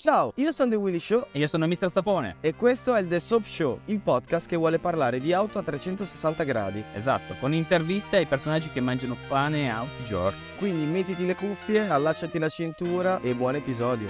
[0.00, 1.90] Ciao, io sono The Willy Show E io sono Mr.
[1.90, 2.36] Sapone.
[2.40, 5.62] e questo è il The Soap Show, il podcast che vuole parlare di auto a
[5.64, 6.84] 360 gradi.
[6.94, 10.38] Esatto, con interviste ai personaggi che mangiano pane a tutti i giorni.
[10.56, 14.08] Quindi mettiti le cuffie, allacciati la cintura e buon episodio.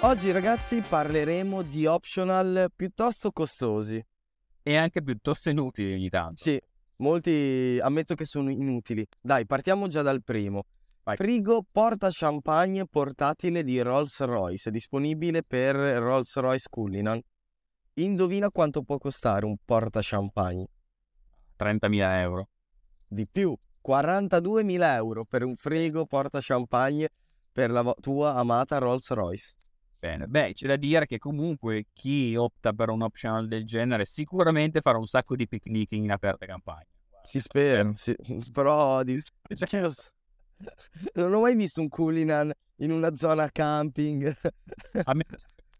[0.00, 4.02] Oggi ragazzi parleremo di optional piuttosto costosi.
[4.68, 6.36] E anche piuttosto inutili ogni tanto.
[6.36, 6.60] Sì,
[6.96, 9.02] molti ammetto che sono inutili.
[9.18, 10.64] Dai, partiamo già dal primo.
[11.04, 11.16] Vai.
[11.16, 17.18] Frigo porta champagne portatile di Rolls-Royce, disponibile per Rolls-Royce Cullinan.
[17.94, 20.66] Indovina quanto può costare un porta champagne?
[21.56, 22.50] 30.000 euro.
[23.06, 27.08] Di più, 42.000 euro per un frigo porta champagne
[27.50, 29.54] per la vo- tua amata Rolls-Royce.
[30.00, 34.80] Bene, beh, c'è da dire che comunque chi opta per un optional del genere sicuramente
[34.80, 36.86] farà un sacco di picnic in aperta campagna.
[37.22, 38.14] Si spera, sì,
[38.52, 40.10] però di- so.
[41.14, 44.32] non ho mai visto un Cullinan in una zona camping
[45.04, 45.24] A me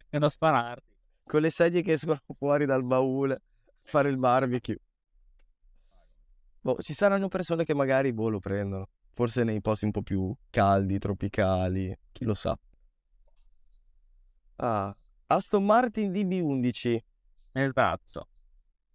[0.09, 0.83] è da spararti.
[1.25, 3.39] con le sedie che escono fuori dal baule,
[3.83, 4.79] fare il barbecue.
[6.61, 10.35] Boh, ci saranno persone che magari boh, lo prendono, forse nei posti un po' più
[10.51, 12.59] caldi, tropicali, chi lo sa.
[14.61, 14.93] Ah,
[15.27, 16.99] Aston Martin DB11.
[17.53, 18.29] Esatto.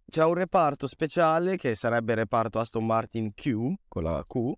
[0.06, 4.52] C'è un reparto speciale che sarebbe il reparto Aston Martin Q, con la Q,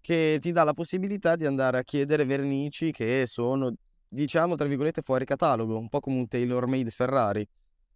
[0.00, 3.74] che ti dà la possibilità di andare a chiedere vernici che sono,
[4.08, 7.46] diciamo, tra virgolette, fuori catalogo, un po' come un tailor-made Ferrari.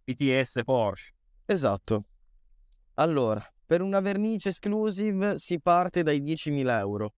[0.03, 1.13] PTS Porsche.
[1.45, 2.05] Esatto.
[2.95, 7.15] Allora, per una vernice exclusive si parte dai 10.000 euro.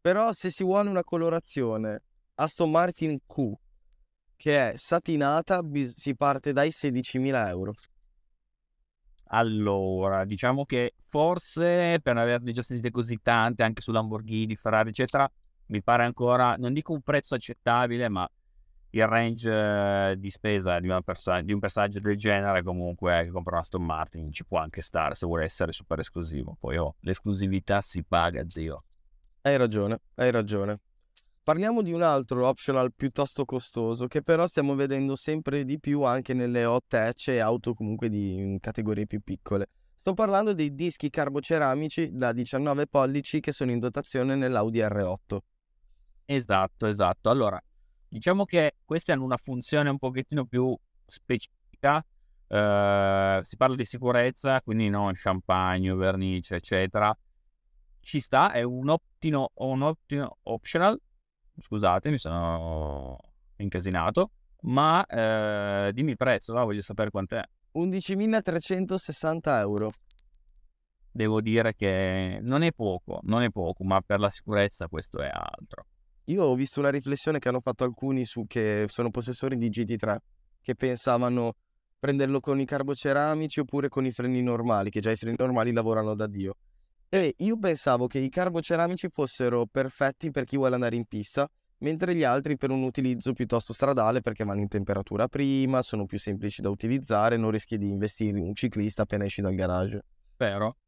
[0.00, 2.02] Però se si vuole una colorazione
[2.34, 3.52] Aston Martin Q,
[4.36, 7.72] che è satinata, bis- si parte dai 16.000 euro.
[9.28, 15.28] Allora, diciamo che forse per averne già sentite così tante anche su Lamborghini, Ferrari, eccetera,
[15.66, 18.28] mi pare ancora, non dico un prezzo accettabile, ma
[18.90, 19.50] il range
[20.10, 23.62] eh, di spesa di, una persa- di un personaggio del genere comunque che compra una
[23.62, 26.56] Aston Martin ci può anche stare se vuole essere super esclusivo.
[26.58, 28.84] Poi oh, l'esclusività si paga, zio.
[29.42, 30.78] Hai ragione, hai ragione.
[31.44, 36.32] Parliamo di un altro optional piuttosto costoso che però stiamo vedendo sempre di più anche
[36.32, 39.68] nelle hot hatch e auto comunque di categorie più piccole.
[39.94, 45.38] Sto parlando dei dischi carboceramici da 19 pollici che sono in dotazione nell'Audi R8.
[46.24, 47.28] Esatto, esatto.
[47.28, 47.62] Allora,
[48.08, 50.74] diciamo che questi hanno una funzione un pochettino più
[51.04, 52.02] specifica.
[52.48, 57.14] Eh, si parla di sicurezza, quindi non champagne, vernice, eccetera.
[58.00, 60.98] Ci sta, è un ottimo, un ottimo optional.
[61.58, 63.16] Scusate, mi sono
[63.56, 64.30] incasinato.
[64.62, 67.42] Ma eh, dimmi il prezzo, va, voglio sapere quant'è.
[67.74, 69.90] 11.360 euro.
[71.10, 75.30] Devo dire che non è poco, non è poco, ma per la sicurezza questo è
[75.32, 75.86] altro.
[76.24, 80.16] Io ho visto una riflessione che hanno fatto alcuni su che sono possessori di GT3
[80.62, 81.56] che pensavano
[81.98, 86.14] prenderlo con i carboceramici oppure con i freni normali, che già i freni normali lavorano
[86.14, 86.56] da Dio.
[87.14, 91.48] E io pensavo che i carboceramici fossero perfetti per chi vuole andare in pista,
[91.78, 96.18] mentre gli altri per un utilizzo piuttosto stradale perché vanno in temperatura prima, sono più
[96.18, 100.02] semplici da utilizzare, non rischi di investire in un ciclista appena esci dal garage.
[100.32, 100.78] Spero.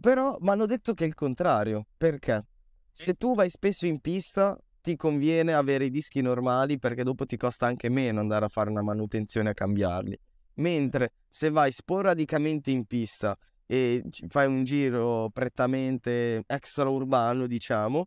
[0.00, 1.86] Però mi hanno detto che è il contrario.
[1.96, 2.44] Perché?
[2.90, 7.36] Se tu vai spesso in pista, ti conviene avere i dischi normali perché dopo ti
[7.36, 10.18] costa anche meno andare a fare una manutenzione a cambiarli.
[10.54, 13.38] Mentre se vai sporadicamente in pista
[13.72, 18.04] e fai un giro prettamente extraurbano, diciamo,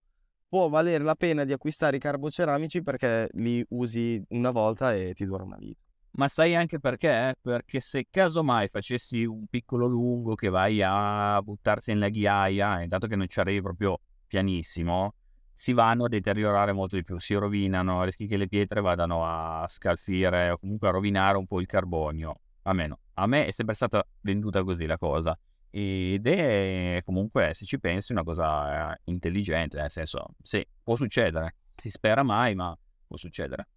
[0.47, 5.25] può valere la pena di acquistare i carboceramici perché li usi una volta e ti
[5.25, 5.81] dura una vita.
[6.17, 7.33] Ma sai anche perché?
[7.41, 13.15] Perché se casomai facessi un piccolo lungo che vai a buttarsi nella ghiaia, intanto che
[13.15, 15.15] non ci arrivi proprio pianissimo,
[15.51, 19.65] si vanno a deteriorare molto di più, si rovinano, rischi che le pietre vadano a
[19.67, 22.39] scalfire o comunque a rovinare un po' il carbonio.
[22.67, 25.37] Almeno a me è sempre stata venduta così la cosa.
[25.77, 31.57] Ed è comunque, se ci pensi, una cosa eh, intelligente, nel senso, sì, può succedere.
[31.75, 32.73] Si spera mai, ma
[33.05, 33.67] può succedere.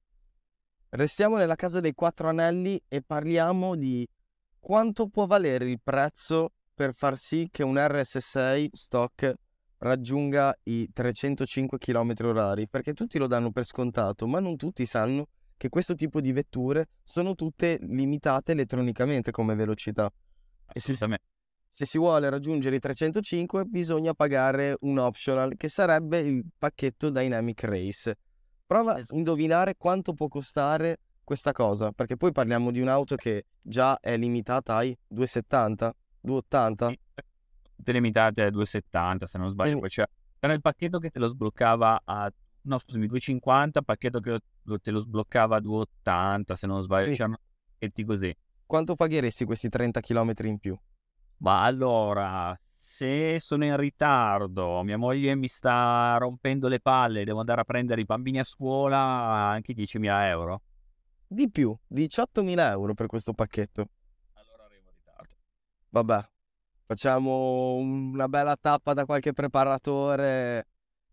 [0.91, 4.07] Restiamo nella casa dei quattro anelli e parliamo di
[4.61, 9.35] quanto può valere il prezzo per far sì che un RS6 stock
[9.79, 15.27] raggiunga i 305 km orari, perché tutti lo danno per scontato, ma non tutti sanno
[15.57, 20.09] che questo tipo di vetture sono tutte limitate elettronicamente come velocità.
[20.73, 20.95] E se.
[21.69, 27.63] Se si vuole raggiungere i 305 bisogna pagare un optional che sarebbe il pacchetto Dynamic
[27.65, 28.17] Race.
[28.67, 29.15] Prova a Esatto.
[29.17, 34.77] indovinare quanto può costare questa cosa, perché poi parliamo di un'auto che già è limitata
[34.77, 36.93] ai 270, 280.
[37.77, 39.79] tutte limitate a 2,70 se non sbaglio.
[39.79, 40.09] Poi c'era,
[40.41, 42.33] c'era il pacchetto che te lo sbloccava a...
[42.63, 44.39] No, scusami, 2,50, pacchetto che
[44.83, 47.11] te lo sbloccava a 2,80 se non sbaglio.
[47.11, 47.17] Sì.
[47.17, 47.39] C'erano
[47.73, 48.37] pacchetti così.
[48.67, 50.79] Quanto pagheresti questi 30 km in più?
[51.39, 57.61] Ma allora, se sono in ritardo, mia moglie mi sta rompendo le palle, devo andare
[57.61, 60.63] a prendere i bambini a scuola, anche 10.000 euro.
[61.27, 63.89] Di più, 18.000 euro per questo pacchetto.
[64.35, 65.35] Allora arrivo in ritardo.
[65.91, 66.29] Vabbè,
[66.87, 70.67] facciamo una bella tappa da qualche preparatore.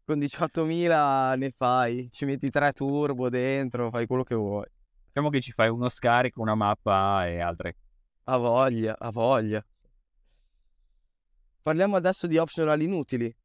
[0.05, 4.65] Con 18.000 ne fai, ci metti tre turbo dentro, fai quello che vuoi.
[5.07, 7.77] Diciamo che ci fai uno scarico, una mappa e altre.
[8.23, 9.63] Ha voglia, ha voglia.
[11.65, 13.35] Parliamo adesso di optional inutili,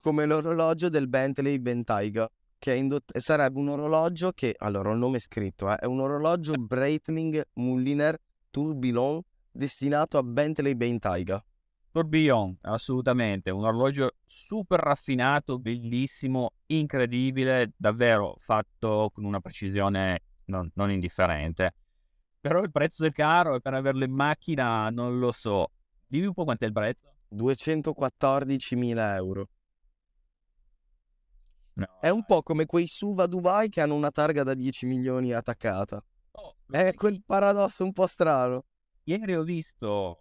[0.00, 5.00] come l'orologio del Bentley Bentayga, che è indott- sarebbe un orologio che, allora ho il
[5.00, 8.16] nome scritto, eh, è un orologio Breitling Mulliner
[8.48, 11.44] Tourbillon destinato a Bentley Bentayga.
[11.90, 20.92] Tourbillon, assolutamente, un orologio super raffinato, bellissimo, incredibile, davvero fatto con una precisione non, non
[20.92, 21.74] indifferente.
[22.40, 25.72] Però il prezzo è caro e per averlo in macchina non lo so.
[26.06, 27.11] Dimmi un po' quanto è il prezzo.
[27.34, 29.48] 214.000 euro.
[31.74, 34.86] No, È un po' come quei SUV a Dubai che hanno una targa da 10
[34.86, 36.04] milioni attaccata.
[36.32, 38.64] Oh, È quel paradosso un po' strano.
[39.04, 40.18] Ieri ho visto,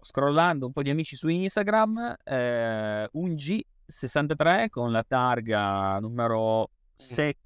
[0.00, 7.38] scrollando un po' di amici su Instagram, eh, un G63 con la targa numero 7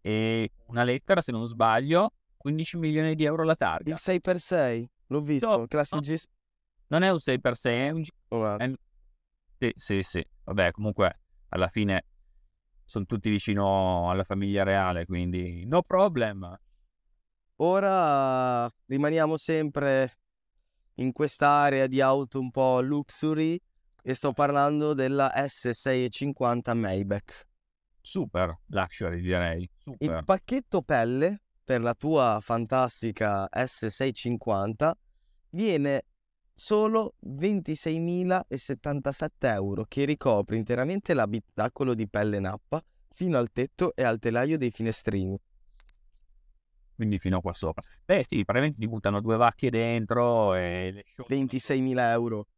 [0.00, 3.90] e una lettera, se non sbaglio, 15 milioni di euro la targa.
[3.90, 6.00] Il 6x6, l'ho visto, No, classi no.
[6.00, 6.16] G...
[6.88, 8.02] Non è un 6x6, è un.
[8.28, 8.72] Oh, è-
[9.58, 10.26] Sì, sì, sì.
[10.44, 12.04] Vabbè, comunque, alla fine
[12.84, 16.58] sono tutti vicino alla famiglia reale, quindi no problem.
[17.56, 20.18] Ora rimaniamo sempre
[20.94, 23.60] in quest'area di auto un po' luxury
[24.02, 27.46] e sto parlando della S650 Maybach.
[28.00, 29.68] Super luxury, direi.
[29.76, 30.18] Super.
[30.18, 34.92] Il pacchetto pelle per la tua fantastica S650
[35.50, 36.04] viene
[36.58, 44.18] solo 26.077 euro che ricopre interamente l'abitacolo di pelle nappa fino al tetto e al
[44.18, 45.38] telaio dei finestrini.
[46.96, 47.80] quindi fino a qua sopra.
[48.04, 51.38] Beh, sì, praticamente ti buttano due vacche dentro e le sciolgono.
[51.38, 52.48] 26.000 euro.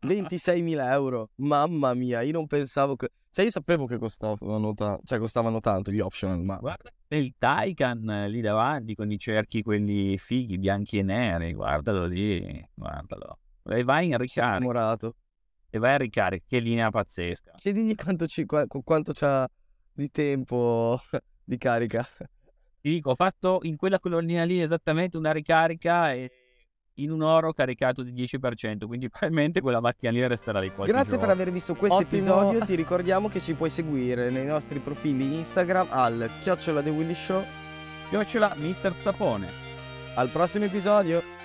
[0.00, 3.10] 26.000 euro, mamma mia, io non pensavo che...
[3.30, 8.26] Cioè io sapevo che costavano, ta- cioè, costavano tanto gli optional, ma Guarda il Taycan
[8.28, 13.38] lì davanti con i cerchi quelli fighi, bianchi e neri, guardalo lì, guardalo.
[13.64, 14.96] E vai in ricarica,
[15.70, 17.52] e vai a ricarica, che linea pazzesca.
[17.56, 19.48] Chiedigli quanto, ci, qua- quanto c'ha
[19.92, 20.98] di tempo
[21.44, 22.06] di carica.
[22.80, 26.30] Ti dico, ho fatto in quella colonnina lì esattamente una ricarica e
[26.96, 31.18] in un'ora ho caricato di 10%, quindi probabilmente quella macchina lì resterà lì qualche Grazie
[31.18, 31.32] per giorno.
[31.32, 32.20] aver visto questo Ottimo.
[32.20, 37.14] episodio, ti ricordiamo che ci puoi seguire nei nostri profili Instagram al chiocciola The Willy
[37.14, 37.44] Show.
[38.08, 39.48] Chiocciola Mister Sapone.
[40.14, 41.35] Al prossimo episodio!